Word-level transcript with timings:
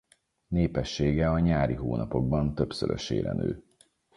Népessége 0.47 1.29
a 1.29 1.39
nyári 1.39 1.73
hónapokban 1.73 2.55
többszörösére 2.55 3.31
nő. 3.33 3.63